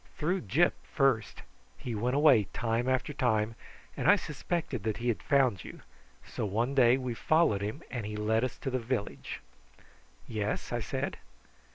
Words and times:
"Through 0.17 0.41
Gyp 0.47 0.71
first. 0.81 1.43
He 1.77 1.93
went 1.93 2.15
away 2.15 2.45
time 2.53 2.89
after 2.89 3.13
time, 3.13 3.53
and 3.95 4.09
I 4.09 4.15
suspected 4.15 4.81
that 4.81 4.97
he 4.97 5.09
had 5.09 5.21
found 5.21 5.63
you, 5.63 5.81
so 6.25 6.43
one 6.43 6.73
day 6.73 6.97
we 6.97 7.13
followed 7.13 7.61
him 7.61 7.83
and 7.91 8.03
he 8.03 8.15
led 8.15 8.43
us 8.43 8.57
to 8.61 8.71
the 8.71 8.79
village." 8.79 9.41
"Yes?" 10.27 10.73
I 10.73 10.79
said. 10.79 11.17